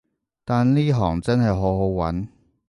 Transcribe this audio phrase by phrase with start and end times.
[0.45, 2.27] 但呢行真係好好搵